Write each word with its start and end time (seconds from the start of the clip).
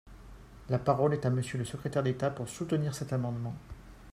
La 0.69 0.79
parole 0.79 1.13
est 1.13 1.27
à 1.27 1.29
Monsieur 1.29 1.59
le 1.59 1.63
secrétaire 1.65 2.01
d’État, 2.01 2.31
pour 2.31 2.49
soutenir 2.49 2.95
cet 2.95 3.13
amendement. 3.13 3.53